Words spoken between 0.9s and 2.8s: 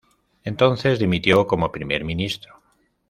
dimitió como primer ministro.